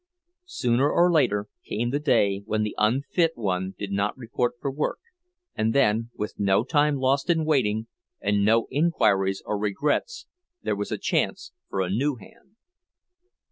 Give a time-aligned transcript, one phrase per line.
[0.47, 4.97] Sooner or later came the day when the unfit one did not report for work;
[5.53, 7.85] and then, with no time lost in waiting,
[8.19, 10.25] and no inquiries or regrets,
[10.63, 12.55] there was a chance for a new hand.